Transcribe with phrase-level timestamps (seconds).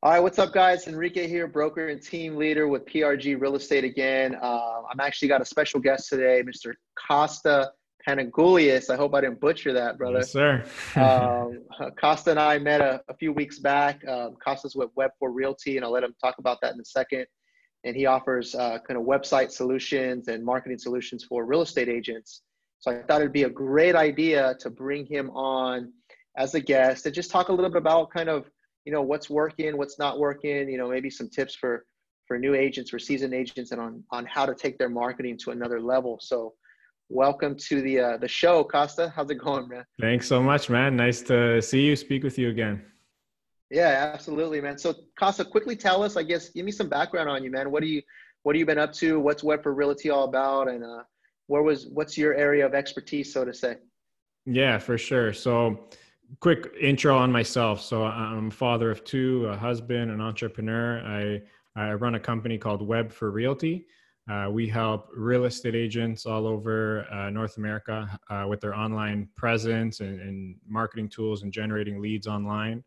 [0.00, 0.86] All right, what's up, guys?
[0.86, 4.36] Enrique here, broker and team leader with PRG Real Estate again.
[4.40, 6.74] Uh, I'm actually got a special guest today, Mr.
[7.08, 7.72] Costa
[8.06, 8.90] Panagoulias.
[8.90, 10.18] I hope I didn't butcher that, brother.
[10.18, 10.64] Yes, sir.
[10.94, 11.64] um,
[12.00, 14.06] Costa and I met a, a few weeks back.
[14.06, 16.84] Um, Costa's with Web for Realty, and I'll let him talk about that in a
[16.84, 17.26] second.
[17.82, 22.42] And he offers uh, kind of website solutions and marketing solutions for real estate agents.
[22.78, 25.92] So I thought it'd be a great idea to bring him on
[26.36, 28.48] as a guest and just talk a little bit about kind of
[28.88, 31.84] you know what's working what's not working you know maybe some tips for
[32.26, 35.50] for new agents for seasoned agents and on on how to take their marketing to
[35.50, 36.18] another level.
[36.22, 36.54] So
[37.10, 39.12] welcome to the uh, the show costa.
[39.14, 39.84] How's it going man?
[40.00, 40.96] Thanks so much man.
[40.96, 42.82] Nice to see you speak with you again.
[43.70, 44.78] Yeah absolutely man.
[44.78, 47.70] So costa quickly tell us i guess give me some background on you man.
[47.70, 48.00] What do you
[48.42, 49.20] what have you been up to?
[49.20, 50.68] What's web for realty all about?
[50.68, 51.02] And uh
[51.48, 53.76] where was what's your area of expertise so to say?
[54.46, 55.34] Yeah for sure.
[55.34, 55.90] So
[56.40, 57.80] quick intro on myself.
[57.80, 61.00] So I'm a father of two, a husband, an entrepreneur.
[61.00, 61.42] I,
[61.80, 63.86] I run a company called Web for Realty.
[64.30, 69.26] Uh, we help real estate agents all over uh, North America uh, with their online
[69.36, 72.84] presence and, and, marketing tools and generating leads online.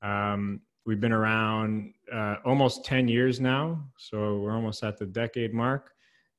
[0.00, 5.52] Um, we've been around uh, almost 10 years now, so we're almost at the decade
[5.52, 5.91] mark.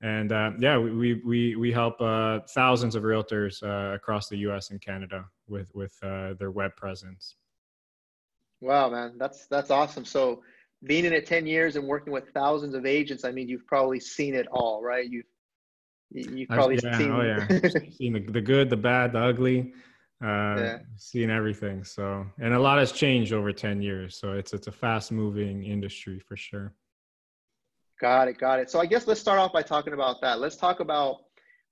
[0.03, 3.63] And uh, yeah, we, we, we help uh, thousands of realtors
[3.95, 7.37] across the US and Canada with with uh, their web presence.
[8.59, 10.03] Wow, man, that's that's awesome.
[10.03, 10.43] So
[10.83, 14.01] being in it 10 years and working with thousands of agents, I mean, you've probably
[14.01, 15.09] seen it all, right?
[15.09, 15.25] You've
[16.13, 17.47] you've probably yeah, seen oh yeah
[17.97, 19.73] seen the, the good the bad the ugly
[20.23, 20.77] uh yeah.
[20.95, 24.71] seen everything so and a lot has changed over 10 years so it's it's a
[24.71, 26.73] fast moving industry for sure
[28.03, 28.69] got it got it.
[28.69, 30.41] So i guess let's start off by talking about that.
[30.41, 31.21] Let's talk about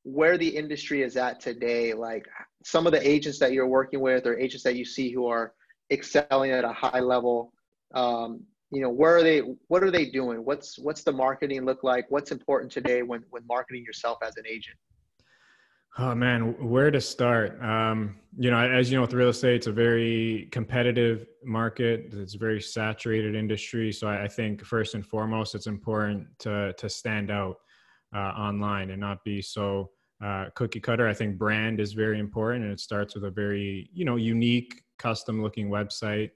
[0.03, 2.25] where the industry is at today like
[2.63, 5.53] some of the agents that you're working with or agents that you see who are
[5.91, 7.53] excelling at a high level.
[7.93, 8.39] Um,
[8.71, 10.45] you know where are they what are they doing?
[10.45, 12.05] What's what's the marketing look like?
[12.09, 14.77] What's important today when when marketing yourself as an agent
[15.97, 19.67] oh man where to start um, you know as you know with real estate it's
[19.67, 25.05] a very competitive market it's a very saturated industry so I, I think first and
[25.05, 27.57] foremost it's important to to stand out
[28.15, 31.07] uh, online and not be so uh, cookie cutter.
[31.07, 34.83] I think brand is very important, and it starts with a very you know unique,
[34.99, 36.31] custom looking website.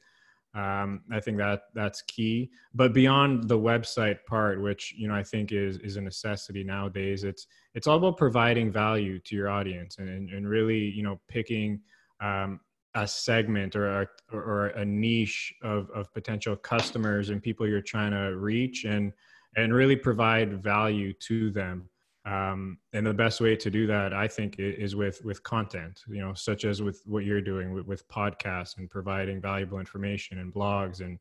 [0.55, 2.49] Um, I think that that's key.
[2.73, 7.25] But beyond the website part, which you know I think is is a necessity nowadays,
[7.25, 11.81] it's it's all about providing value to your audience and and really you know picking
[12.21, 12.61] um,
[12.95, 18.11] a segment or a, or a niche of of potential customers and people you're trying
[18.11, 19.11] to reach and
[19.57, 21.89] and really provide value to them.
[22.25, 26.03] Um, and the best way to do that, I think, is with with content.
[26.08, 30.40] You know, such as with what you're doing with, with podcasts and providing valuable information
[30.40, 31.19] and blogs, and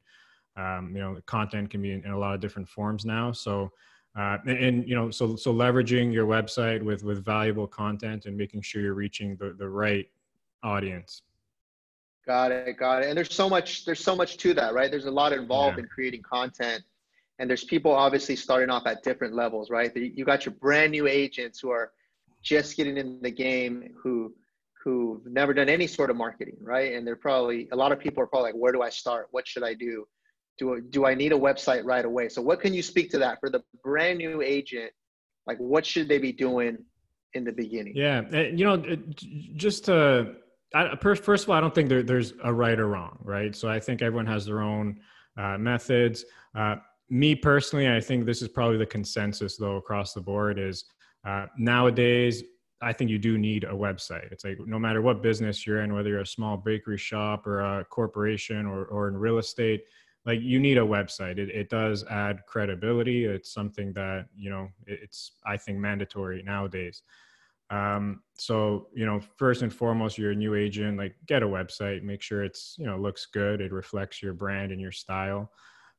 [0.57, 3.33] um, you know, content can be in, in, a lot of different forms now.
[3.33, 3.71] So,
[4.17, 8.35] uh, and, and, you know, so so leveraging your website with with valuable content and
[8.35, 10.07] making sure you're reaching the the right
[10.63, 11.21] audience.
[12.27, 13.09] Got it, got it.
[13.09, 14.91] And there's so much there's so much to that, right?
[14.91, 15.83] There's a lot involved yeah.
[15.83, 16.83] in creating content
[17.39, 19.91] and there's people obviously starting off at different levels right?
[19.97, 21.93] You got your brand new agents who are
[22.43, 24.35] just getting in the game who
[24.83, 26.95] who've never done any sort of marketing right?
[26.95, 29.29] And they're probably a lot of people are probably like where do i start?
[29.31, 30.07] What should i do?
[30.59, 32.29] Do, do i need a website right away?
[32.29, 33.39] So what can you speak to that?
[33.41, 34.91] For the brand new agent
[35.47, 36.79] like what should they be doing
[37.35, 37.95] in the beginning?
[37.97, 38.83] Yeah you know
[39.57, 40.37] just to
[40.75, 43.55] I, first of all i don't think there, there's a right or wrong right?
[43.57, 45.01] So i think everyone has their own
[45.37, 46.25] uh, methods.
[46.57, 46.77] Uh,
[47.11, 50.85] me personally, I think this is probably the consensus though across the board is
[51.27, 52.43] uh, nowadays.
[52.83, 54.31] I think you do need a website.
[54.31, 57.61] It's like no matter what business you're in, whether you're a small bakery shop or
[57.61, 59.85] a corporation or, or in real estate,
[60.27, 61.39] like you need a website.
[61.39, 63.25] It, it does add credibility.
[63.25, 67.03] It's something that, you know, it's, I think, mandatory nowadays.
[67.71, 72.03] Um, so, you know, first and foremost, you're a new agent, like get a website,
[72.03, 73.61] make sure it's, you know, looks good.
[73.61, 75.51] It reflects your brand and your style.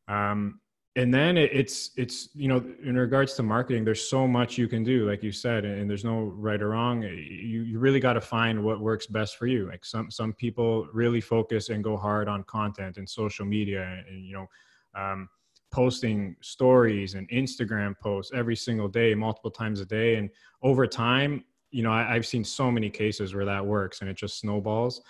[0.08, 0.60] Um,
[0.97, 4.82] and then it's it's you know in regards to marketing there's so much you can
[4.82, 7.02] do like you said and there's no right or wrong.
[7.03, 9.68] You, you really got to find what works best for you.
[9.68, 14.26] Like some some people really focus and go hard on content and social media and,
[14.26, 14.47] you know
[14.96, 15.28] um,
[15.72, 20.16] posting stories and instagram posts every single day multiple times a day.
[20.16, 20.30] And
[20.62, 24.16] over time you know I, have seen so many cases where that works and it
[24.16, 25.02] just snowballs.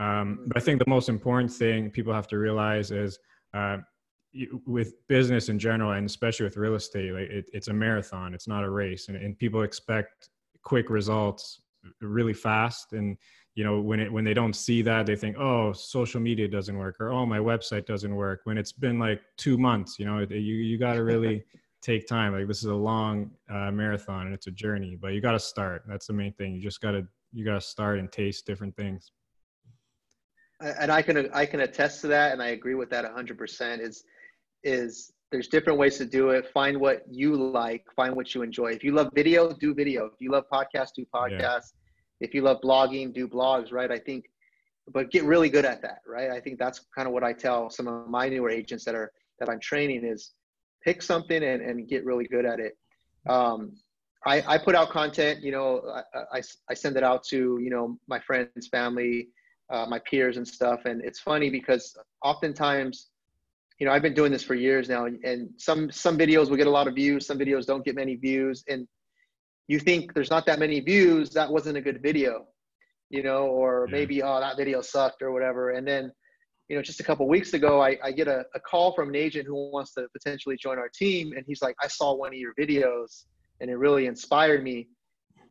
[0.00, 3.18] Um, but i think the most important thing people have to realize is
[3.54, 3.78] uh,
[4.66, 8.46] with business in general and especially with real estate like it, it's a marathon it's
[8.46, 10.28] not a race and, and people expect
[10.62, 11.62] quick results
[12.02, 13.16] really fast and
[13.54, 16.76] you know when it when they don't see that they think oh social media doesn't
[16.76, 20.18] work or oh my website doesn't work when it's been like two months you know
[20.18, 21.42] you you got to really
[21.82, 25.20] take time like this is a long uh, marathon and it's a journey but you
[25.20, 27.98] got to start that's the main thing you just got to you got to start
[27.98, 29.12] and taste different things.
[30.60, 34.02] And i can i can attest to that and i agree with that 100% is
[34.64, 38.68] is there's different ways to do it find what you like find what you enjoy
[38.72, 41.58] if you love video do video if you love podcast do podcast yeah
[42.20, 43.90] if you love blogging, do blogs, right?
[43.90, 44.24] I think,
[44.92, 46.30] but get really good at that, right?
[46.30, 49.12] I think that's kind of what I tell some of my newer agents that are
[49.38, 50.32] that I'm training is
[50.82, 52.76] pick something and, and get really good at it.
[53.28, 53.72] Um,
[54.26, 55.82] I, I put out content, you know,
[56.14, 59.28] I, I, I send it out to, you know, my friends, family,
[59.70, 60.86] uh, my peers and stuff.
[60.86, 63.10] And it's funny because oftentimes,
[63.78, 66.66] you know, I've been doing this for years now and, some, some videos will get
[66.66, 67.26] a lot of views.
[67.26, 68.64] Some videos don't get many views.
[68.68, 68.88] And
[69.68, 72.46] you think there's not that many views, that wasn't a good video,
[73.10, 73.96] you know, or yeah.
[73.96, 75.70] maybe, oh, that video sucked or whatever.
[75.70, 76.10] And then,
[76.68, 79.16] you know, just a couple weeks ago, I, I get a, a call from an
[79.16, 81.32] agent who wants to potentially join our team.
[81.36, 83.24] And he's like, I saw one of your videos
[83.60, 84.88] and it really inspired me.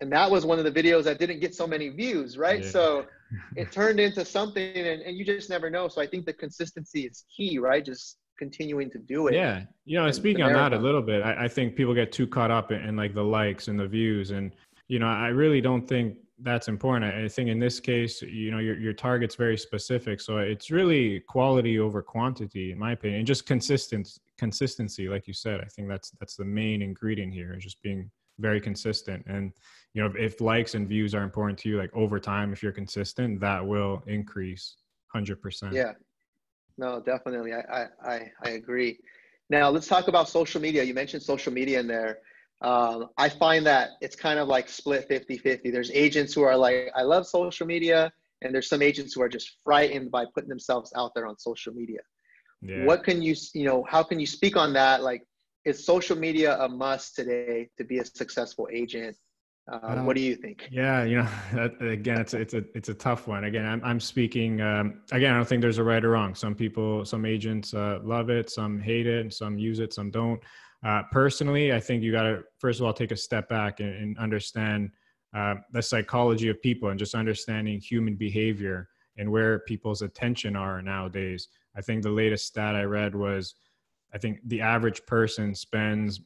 [0.01, 2.63] And that was one of the videos that didn't get so many views, right?
[2.63, 2.69] Yeah.
[2.69, 3.06] So
[3.56, 5.88] it turned into something and, and you just never know.
[5.88, 7.83] So I think the consistency is key, right?
[7.83, 9.33] Just continuing to do it.
[9.33, 12.12] Yeah, you know, and speaking on that a little bit, I, I, think people get
[12.12, 14.51] too caught up in, in, like the likes and the views, and
[14.88, 17.13] you know, I really don't think that's important.
[17.13, 21.21] I think in this case, you know, your your target's very specific, so it's really
[21.21, 25.62] quality over quantity, in my opinion, and just consistent consistency, like you said.
[25.62, 28.09] I think that's that's the main ingredient here, is just being
[28.39, 29.51] very consistent and
[29.97, 32.71] you know if likes and views are important to you like over time if you're
[32.71, 34.75] consistent that will increase
[35.15, 35.94] 100% yeah
[36.77, 37.53] no, definitely.
[37.53, 38.99] I, I, I agree.
[39.49, 40.83] Now let's talk about social media.
[40.83, 42.19] You mentioned social media in there.
[42.61, 45.71] Um, I find that it's kind of like split 50 50.
[45.71, 48.11] There's agents who are like, I love social media.
[48.41, 51.73] And there's some agents who are just frightened by putting themselves out there on social
[51.73, 51.99] media.
[52.61, 52.85] Yeah.
[52.85, 55.01] What can you, you know, how can you speak on that?
[55.01, 55.23] Like,
[55.65, 59.15] is social media a must today to be a successful agent?
[59.69, 60.68] Um, what do you think?
[60.72, 63.44] Yeah, you know, that, again, it's a, it's a it's a tough one.
[63.44, 64.62] Again, I'm I'm speaking.
[64.62, 66.36] Um, again, I don't think there's a right or wrong.
[66.36, 70.42] Some people, some agents uh, love it, some hate it, some use it, some don't.
[70.86, 73.94] Uh, personally, I think you got to first of all take a step back and,
[73.94, 74.92] and understand
[75.36, 78.88] uh, the psychology of people and just understanding human behavior
[79.18, 81.50] and where people's attention are nowadays.
[81.75, 83.56] I think the latest stat I read was,
[84.14, 86.22] I think the average person spends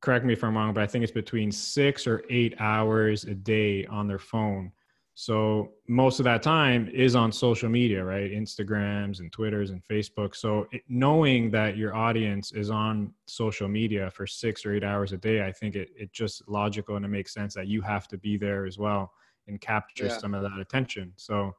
[0.00, 3.34] correct me if I'm wrong, but I think it's between six or eight hours a
[3.34, 4.72] day on their phone.
[5.14, 8.30] So most of that time is on social media, right?
[8.30, 10.34] Instagrams and Twitters and Facebook.
[10.34, 15.12] So it, knowing that your audience is on social media for six or eight hours
[15.12, 18.08] a day, I think it, it just logical and it makes sense that you have
[18.08, 19.12] to be there as well
[19.46, 20.16] and capture yeah.
[20.16, 21.12] some of that attention.
[21.16, 21.54] So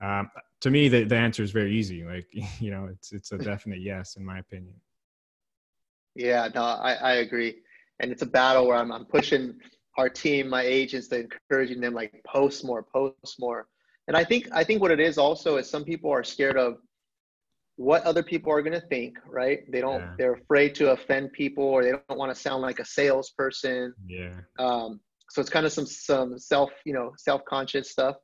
[0.00, 0.28] um,
[0.62, 2.02] to me, the, the answer is very easy.
[2.02, 2.26] Like,
[2.58, 4.74] you know, it's, it's a definite yes, in my opinion.
[6.16, 7.56] Yeah, no, I, I agree
[8.00, 9.54] and it's a battle where I'm, I'm pushing
[9.98, 13.66] our team, my agents, to encouraging them like post more, post more.
[14.08, 16.76] And I think I think what it is also is some people are scared of
[17.76, 19.60] what other people are going to think, right?
[19.70, 20.00] They don't.
[20.00, 20.14] Yeah.
[20.18, 23.94] They're afraid to offend people, or they don't want to sound like a salesperson.
[24.06, 24.34] Yeah.
[24.58, 25.00] Um,
[25.30, 28.16] so it's kind of some some self, you know, self conscious stuff.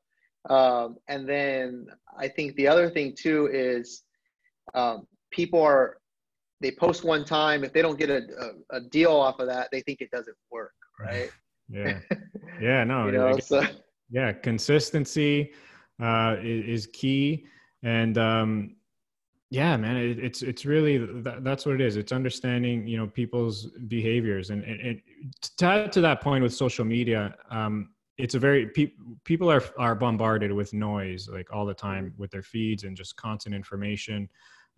[0.49, 1.87] Um, and then
[2.19, 4.03] I think the other thing too is
[4.75, 5.99] um, people are
[6.63, 8.23] they post one time if they don't get a,
[8.71, 11.31] a, a, deal off of that they think it doesn't work right?
[11.69, 12.01] Yeah.
[12.61, 13.63] Yeah no you know, so.
[14.11, 15.53] yeah consistency
[16.03, 17.47] uh, is, is, key.
[17.83, 18.77] And um,
[19.51, 21.97] yeah man it, it's it's really that, that's what it is.
[21.97, 24.51] It's understanding you know people's behaviors.
[24.51, 25.03] And, and, and
[25.57, 28.93] to add to that point with social media um, it's a very pe-
[29.25, 33.17] people are are bombarded with noise like all the time with their feeds and just
[33.17, 34.29] constant information.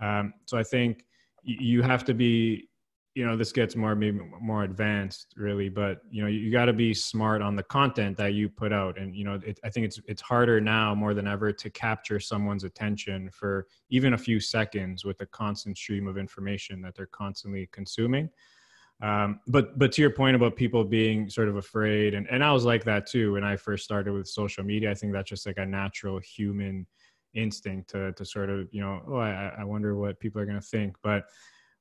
[0.00, 1.04] Um, so i think
[1.44, 2.68] you have to be
[3.14, 6.72] you know this gets more maybe more advanced really but you know you got to
[6.72, 8.98] be smart on the content that you put out.
[8.98, 12.18] And you know it, i think it's it's harder now more than ever to capture
[12.18, 17.06] someone's attention for even a few seconds with a constant stream of information that they're
[17.06, 18.28] constantly consuming.
[19.02, 22.52] Um, but but to your point about people being sort of afraid and, and i
[22.52, 25.46] was like that too when i first started with social media i think that's just
[25.46, 26.86] like a natural human
[27.34, 30.60] instinct to to sort of you know oh I, I wonder what people are going
[30.60, 30.96] to think.
[31.02, 31.24] But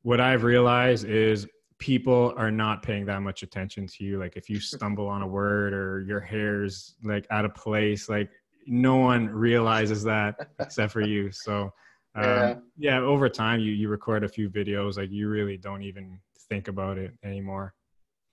[0.01, 1.48] what I've realized is
[1.79, 4.19] people are not paying that much attention to you.
[4.19, 8.29] Like if you stumble on a word or your hair's like out of place like
[8.65, 11.31] no one realizes that except for you.
[11.31, 11.74] So
[12.15, 12.55] um, yeah.
[12.77, 16.19] yeah over time you you record a few videos like you really don't even
[16.50, 17.74] think about it anymore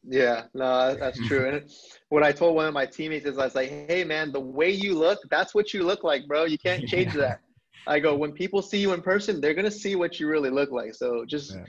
[0.02, 1.48] Yeah, no, that's true.
[1.48, 1.70] And
[2.08, 4.70] what I told one of my teammates is I was like, hey man, the way
[4.70, 6.44] you look, that's what you look like, bro.
[6.44, 7.20] You can't change yeah.
[7.20, 7.40] that.
[7.86, 10.70] I go, when people see you in person, they're gonna see what you really look
[10.70, 10.94] like.
[10.94, 11.64] So just yeah.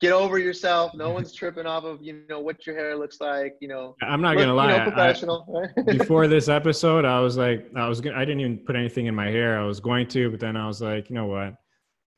[0.00, 0.92] get over yourself.
[0.94, 3.54] No one's tripping off of you know what your hair looks like.
[3.60, 4.72] You know, I'm not look, gonna lie.
[4.72, 5.70] You know, professional.
[5.76, 9.06] I, before this episode, I was like, I was gonna, I didn't even put anything
[9.06, 9.58] in my hair.
[9.58, 11.54] I was going to, but then I was like, you know what?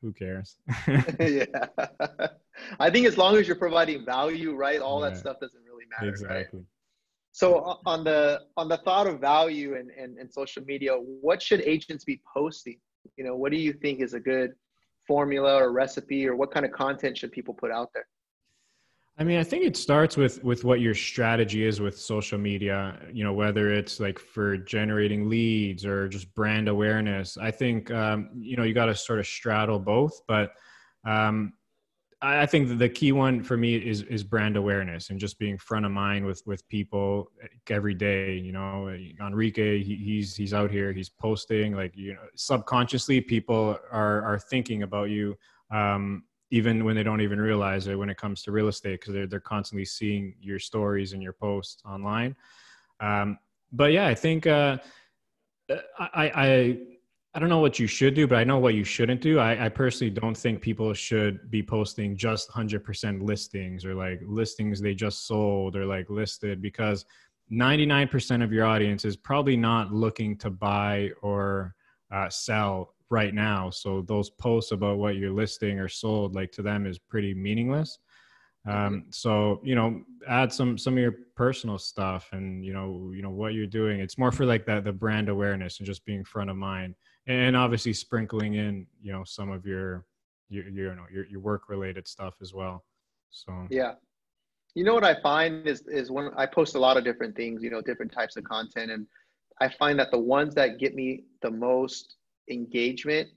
[0.05, 0.57] Who cares?
[1.19, 1.45] yeah.
[2.79, 6.09] I think as long as you're providing value, right, all that stuff doesn't really matter.
[6.09, 6.59] Exactly.
[6.59, 6.65] Right?
[7.31, 11.61] So on the on the thought of value and, and, and social media, what should
[11.61, 12.79] agents be posting?
[13.17, 14.51] You know, what do you think is a good
[15.07, 18.05] formula or recipe or what kind of content should people put out there?
[19.17, 22.99] I mean, I think it starts with with what your strategy is with social media.
[23.13, 27.37] You know, whether it's like for generating leads or just brand awareness.
[27.37, 30.51] I think um, you know you got to sort of straddle both, but
[31.05, 31.53] um,
[32.21, 35.85] I think the key one for me is is brand awareness and just being front
[35.85, 37.31] of mind with with people
[37.69, 38.33] every day.
[38.33, 38.89] You know,
[39.21, 44.39] Enrique, he, he's he's out here, he's posting like you know subconsciously people are are
[44.39, 45.37] thinking about you.
[45.71, 46.23] Um,
[46.55, 49.27] even when they don't even realize it when it comes to real estate because they're,
[49.27, 52.35] they're constantly seeing your stories and your posts online
[52.99, 53.37] um,
[53.71, 54.77] but yeah i think uh,
[55.99, 56.77] I, I
[57.35, 59.39] I don't know what you should do, but I know what you shouldn't do.
[59.39, 64.79] I, I personally don't think people should be posting just 100% listings or like listings
[64.79, 67.03] they just sold or like listed because
[67.51, 71.75] 99% of your audience is probably not looking to buy or
[72.09, 73.69] uh, sell right now.
[73.69, 77.97] So those posts about what you're listing or sold, like to them, is pretty meaningless.
[78.67, 83.21] Um, so you know, add some some of your personal stuff and you know you
[83.21, 83.99] know what you're doing.
[83.99, 86.95] It's more for like that the brand awareness and just being front of mind
[87.27, 90.05] and obviously sprinkling in you know some of your
[90.49, 92.83] your, your you know your, your work related stuff as well
[93.29, 93.93] so yeah
[94.75, 97.63] you know what i find is is when i post a lot of different things
[97.63, 99.07] you know different types of content and
[99.61, 102.17] i find that the ones that get me the most
[102.49, 103.29] engagement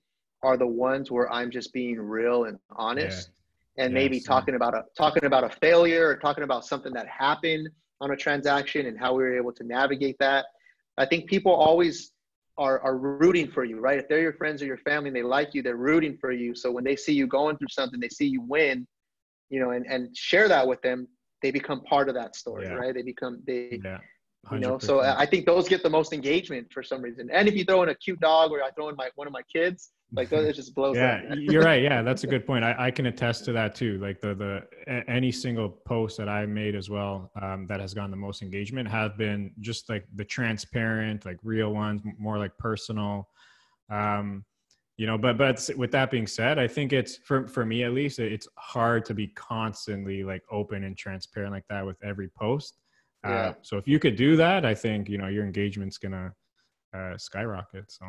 [0.42, 3.30] are the ones where i'm just being real and honest
[3.76, 3.84] yeah.
[3.84, 7.68] and maybe talking about a talking about a failure or talking about something that happened
[8.00, 10.46] on a transaction and how we were able to navigate that
[10.98, 12.12] i think people always
[12.58, 13.98] are, are rooting for you, right?
[13.98, 16.54] If they're your friends or your family and they like you, they're rooting for you.
[16.54, 18.86] So when they see you going through something, they see you win,
[19.48, 21.06] you know, and, and share that with them,
[21.40, 22.74] they become part of that story, yeah.
[22.74, 22.92] right?
[22.92, 23.98] They become, they, yeah.
[24.52, 27.28] You know, so I think those get the most engagement for some reason.
[27.30, 29.32] And if you throw in a cute dog or I throw in my one of
[29.32, 31.38] my kids, like it just blows yeah up.
[31.38, 31.82] you're right.
[31.82, 32.64] Yeah that's a good point.
[32.64, 33.98] I, I can attest to that too.
[33.98, 38.10] Like the the any single post that i made as well um, that has gotten
[38.10, 43.28] the most engagement have been just like the transparent like real ones more like personal.
[43.90, 44.44] Um,
[44.98, 47.92] you know but but with that being said i think it's for for me at
[47.92, 52.78] least it's hard to be constantly like open and transparent like that with every post
[53.24, 53.52] uh, yeah.
[53.62, 56.32] so if you could do that i think you know your engagement's gonna
[56.94, 58.06] uh, skyrocket so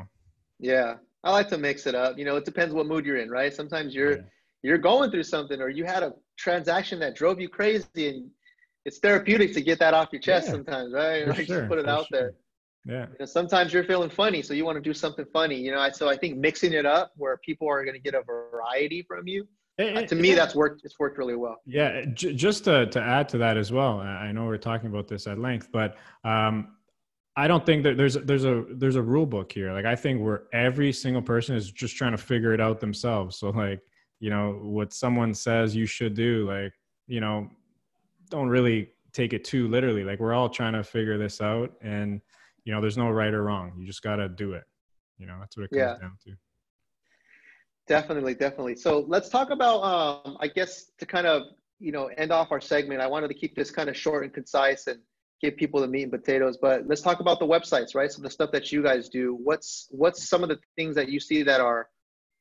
[0.60, 2.18] yeah I like to mix it up.
[2.18, 3.54] You know, it depends what mood you're in, right?
[3.54, 4.24] Sometimes you're yeah.
[4.64, 8.30] you're going through something or you had a transaction that drove you crazy and
[8.86, 10.54] it's therapeutic to get that off your chest yeah.
[10.54, 11.28] sometimes, right?
[11.28, 12.20] Like sure, just put it out sure.
[12.20, 12.34] there.
[12.86, 13.08] Yeah.
[13.12, 15.58] You know, sometimes you're feeling funny, so you want to do something funny.
[15.58, 18.14] You know, I, so I think mixing it up where people are going to get
[18.14, 19.46] a variety from you.
[19.80, 20.82] Eh, uh, eh, to eh, me, that's worked.
[20.84, 21.58] It's worked really well.
[21.66, 24.00] Yeah, j- just to to add to that as well.
[24.00, 26.76] I know we're talking about this at length, but um,
[27.36, 29.72] I don't think that there's there's a there's a rule book here.
[29.72, 33.38] Like I think where every single person is just trying to figure it out themselves.
[33.38, 33.80] So like,
[34.20, 36.74] you know, what someone says you should do, like,
[37.08, 37.50] you know,
[38.30, 40.04] don't really take it too literally.
[40.04, 42.20] Like we're all trying to figure this out and
[42.66, 43.74] you know, there's no right or wrong.
[43.78, 44.66] You just gotta do it.
[45.18, 45.98] You know, that's what it comes yeah.
[46.00, 46.34] down to.
[47.90, 48.76] Definitely, definitely.
[48.76, 51.44] So let's talk about um I guess to kind of,
[51.80, 53.02] you know, end off our segment.
[53.02, 55.00] I wanted to keep this kind of short and concise and
[55.42, 56.58] give people the meat and potatoes.
[56.62, 58.12] But let's talk about the websites, right?
[58.12, 59.40] So the stuff that you guys do.
[59.44, 61.90] What's what's some of the things that you see that are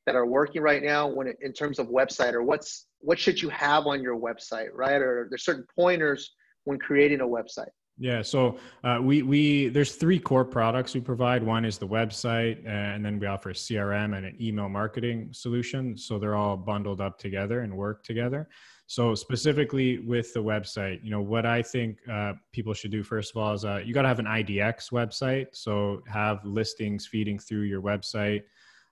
[0.05, 3.41] that are working right now when it, in terms of website, or what's what should
[3.41, 5.01] you have on your website, right?
[5.01, 6.31] Or there's certain pointers
[6.65, 7.73] when creating a website.
[8.01, 11.43] Yeah, so uh, we we there's three core products we provide.
[11.43, 15.97] One is the website, and then we offer a CRM and an email marketing solution.
[15.97, 18.47] So they're all bundled up together and work together.
[18.87, 23.31] So specifically with the website, you know what I think uh, people should do first
[23.31, 25.47] of all is uh, you got to have an IDX website.
[25.51, 28.43] So have listings feeding through your website.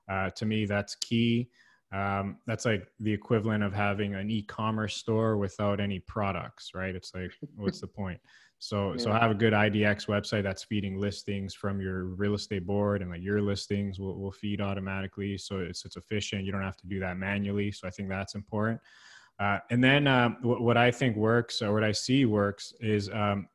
[0.10, 1.50] Uh, to me, that's key.
[1.94, 6.94] Um, that's like the equivalent of having an e-commerce store without any products, right?
[6.94, 8.20] It's like, what's the point?
[8.60, 8.98] So, yeah.
[8.98, 13.12] so have a good IDX website that's feeding listings from your real estate board, and
[13.12, 15.38] like your listings will, will feed automatically.
[15.38, 16.44] So it's it's efficient.
[16.44, 17.72] You don't have to do that manually.
[17.72, 18.82] So I think that's important.
[19.40, 23.08] Uh, and then um, what, what, I think works or what I see works is
[23.14, 23.48] um,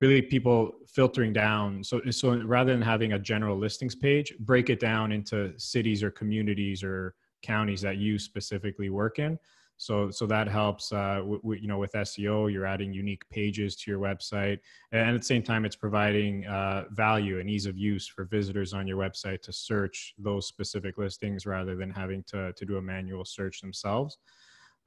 [0.00, 1.82] really people filtering down.
[1.82, 6.12] So, so rather than having a general listings page, break it down into cities or
[6.12, 9.38] communities or counties that you specifically work in.
[9.78, 10.90] So, so that helps.
[10.90, 14.58] Uh, w- w- you know, with SEO, you're adding unique pages to your website,
[14.92, 18.72] and at the same time, it's providing uh, value and ease of use for visitors
[18.72, 22.82] on your website to search those specific listings rather than having to to do a
[22.82, 24.16] manual search themselves.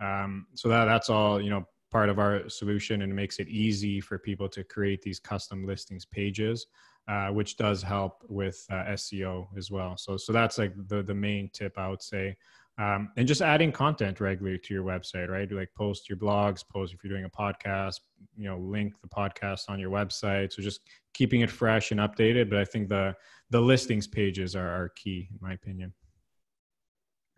[0.02, 4.00] Um, so that that's all you know part of our solution and makes it easy
[4.00, 6.68] for people to create these custom listings pages
[7.10, 9.98] uh, which does help with uh, seo as well.
[9.98, 12.38] So so that's like the the main tip i would say.
[12.78, 15.52] Um, and just adding content regularly to your website right?
[15.52, 18.00] Like post your blogs post if you're doing a podcast
[18.38, 20.54] you know link the podcast on your website.
[20.54, 20.82] So just
[21.14, 23.16] keeping it fresh and updated but i think the
[23.50, 25.92] the listings pages are, are key in my opinion.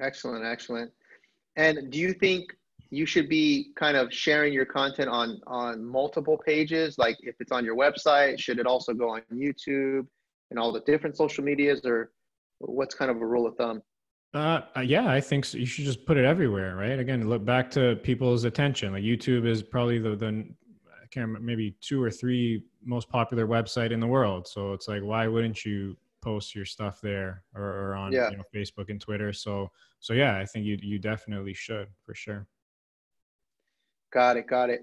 [0.02, 0.92] Excellent excellent.
[1.56, 2.56] And do you think
[2.90, 7.52] you should be kind of sharing your content on on multiple pages like if it's
[7.52, 10.06] on your website should it also go on youtube
[10.50, 12.12] and all the different social medias or
[12.60, 13.82] what's kind of a rule of thumb
[14.34, 15.58] uh, uh, yeah, I think so.
[15.58, 16.98] you should just put it everywhere, right?
[16.98, 18.94] Again, look back to people's attention.
[18.94, 23.46] Like YouTube is probably the the I can't remember, maybe two or three most popular
[23.46, 24.48] website in the world.
[24.48, 28.30] So it's like, why wouldn't you post your stuff there or, or on yeah.
[28.30, 29.34] you know, Facebook and Twitter?
[29.34, 29.70] So
[30.00, 32.48] so yeah, I think you you definitely should for sure.
[34.12, 34.48] Got it.
[34.48, 34.82] Got it.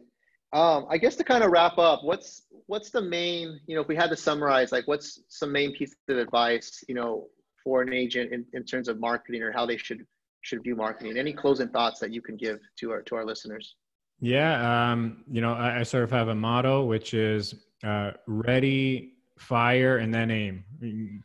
[0.52, 3.88] Um, I guess to kind of wrap up, what's what's the main, you know, if
[3.88, 7.26] we had to summarize, like what's some main piece of advice, you know,
[7.62, 10.06] for an agent in, in terms of marketing or how they should
[10.40, 11.18] should view marketing?
[11.18, 13.76] Any closing thoughts that you can give to our to our listeners?
[14.20, 17.54] Yeah, um, you know, I, I sort of have a motto which is
[17.84, 20.64] uh, ready, fire, and then aim.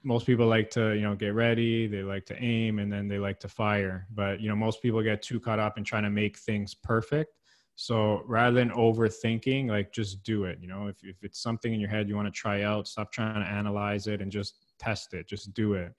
[0.03, 3.19] Most people like to, you know, get ready, they like to aim, and then they
[3.19, 4.05] like to fire.
[4.13, 7.31] But you know, most people get too caught up in trying to make things perfect
[7.75, 10.59] so rather than overthinking, like just do it.
[10.61, 13.11] You know, if, if it's something in your head you want to try out, stop
[13.11, 15.27] trying to analyze it and just test it.
[15.27, 15.93] Just do it.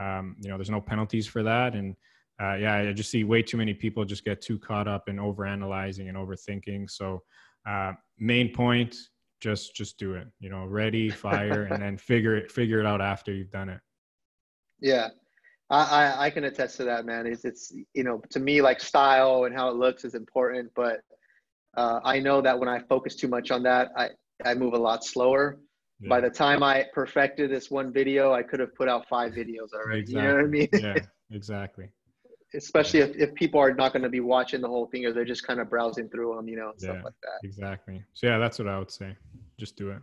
[0.00, 1.74] Um, you know, there's no penalties for that.
[1.74, 1.94] And
[2.42, 5.16] uh, yeah, I just see way too many people just get too caught up in
[5.16, 6.90] overanalyzing and overthinking.
[6.90, 7.22] So
[7.66, 8.96] uh, main point,
[9.40, 10.26] just just do it.
[10.40, 13.80] You know, ready, fire, and then figure it figure it out after you've done it.
[14.80, 15.08] Yeah,
[15.72, 17.26] I, I, can attest to that, man.
[17.26, 21.00] It's, it's, you know, to me, like style and how it looks is important, but
[21.76, 24.10] uh, I know that when I focus too much on that, I,
[24.44, 25.58] I move a lot slower.
[26.00, 26.08] Yeah.
[26.10, 29.72] By the time I perfected this one video, I could have put out five videos
[29.74, 30.00] already.
[30.00, 30.20] Exactly.
[30.20, 30.68] You know what I mean?
[30.74, 30.94] yeah,
[31.30, 31.88] exactly.
[32.54, 35.24] Especially if, if people are not going to be watching the whole thing or they're
[35.24, 37.46] just kind of browsing through them, you know, yeah, stuff like that.
[37.48, 38.04] Exactly.
[38.12, 39.16] So yeah, that's what I would say.
[39.58, 40.02] Just do it.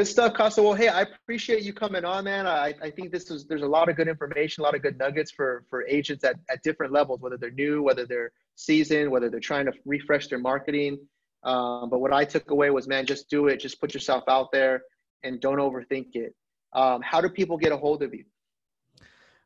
[0.00, 0.62] Good stuff, Costa.
[0.62, 2.46] Well, hey, I appreciate you coming on, man.
[2.46, 4.96] I, I think this is there's a lot of good information, a lot of good
[4.96, 9.28] nuggets for for agents at, at different levels, whether they're new, whether they're seasoned, whether
[9.28, 10.98] they're trying to refresh their marketing.
[11.42, 13.60] Um, but what I took away was, man, just do it.
[13.60, 14.80] Just put yourself out there
[15.22, 16.34] and don't overthink it.
[16.72, 18.24] Um, how do people get a hold of you?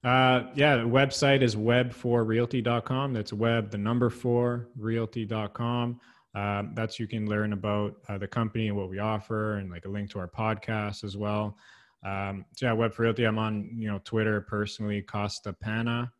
[0.04, 3.12] Uh, yeah, the website is web4realty.com.
[3.12, 6.00] That's web, the number four realty.com.
[6.34, 9.84] Um, that's you can learn about uh, the company and what we offer, and like
[9.84, 11.56] a link to our podcast as well.
[12.04, 13.24] Um, so yeah, Web for Realty.
[13.24, 16.12] I'm on you know Twitter personally, Costa Pana,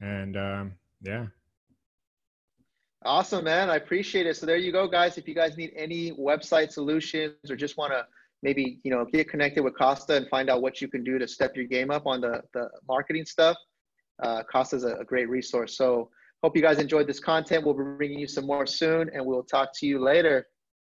[0.00, 1.26] and um, yeah.
[3.04, 3.68] Awesome, man.
[3.68, 4.36] I appreciate it.
[4.36, 5.18] So there you go, guys.
[5.18, 8.06] If you guys need any website solutions or just want to
[8.42, 11.26] maybe you know get connected with Costa and find out what you can do to
[11.26, 13.56] step your game up on the the marketing stuff,
[14.22, 15.76] uh, Costa's a, a great resource.
[15.76, 16.10] So
[16.42, 17.64] Hope you guys enjoyed this content.
[17.64, 20.48] We'll be bringing you some more soon, and we'll talk to you later.